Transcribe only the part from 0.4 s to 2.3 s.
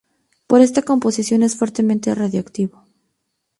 Por esta composición es fuertemente